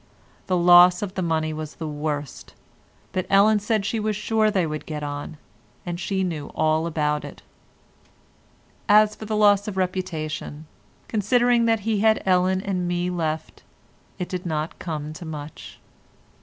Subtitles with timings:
[0.47, 2.55] The loss of the money was the worst,
[3.11, 5.37] but Ellen said she was sure they would get on,
[5.85, 7.43] and she knew all about it.
[8.89, 13.61] As for the loss of reputation—considering that he had Ellen and me left,
[14.17, 15.77] it did not come to much.